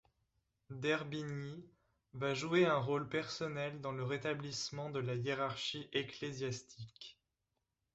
D'Herbigny 0.71 1.61
va 2.15 2.33
jouer 2.33 2.65
un 2.65 2.77
rôle 2.79 3.07
personnel 3.07 3.81
dans 3.81 3.91
le 3.91 4.01
rétablissement 4.03 4.89
de 4.89 4.97
la 4.97 5.13
hiérarchie 5.13 5.87
ecclésiastique. 5.93 7.19